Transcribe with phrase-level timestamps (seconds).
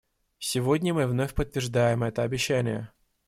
[0.39, 2.91] Сегодня мы вновь подтверждаем это обещание.